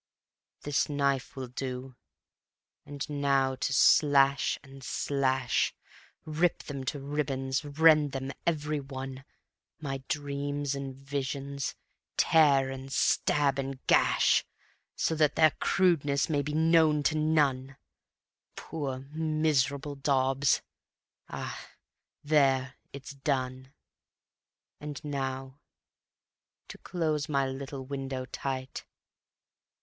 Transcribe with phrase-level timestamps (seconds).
[0.63, 1.95] This knife will do...
[2.87, 5.75] and now to slash and slash;
[6.25, 9.23] Rip them to ribands, rend them every one,
[9.79, 11.75] My dreams and visions
[12.17, 14.43] tear and stab and gash,
[14.95, 17.77] So that their crudeness may be known to none;
[18.55, 20.63] Poor, miserable daubs!
[21.29, 21.63] Ah!
[22.23, 23.71] there, it's done....
[24.79, 25.59] And now
[26.69, 28.83] to close my little window tight.